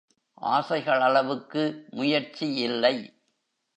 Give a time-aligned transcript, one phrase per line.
[0.37, 1.87] ஆசைகள் அளவுக்கு
[1.91, 2.95] முயற்சி இல்லை.